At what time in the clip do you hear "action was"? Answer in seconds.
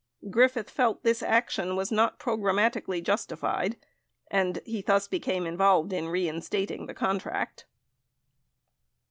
1.21-1.91